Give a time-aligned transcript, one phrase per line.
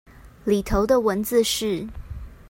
[0.47, 1.87] 裡頭的文字是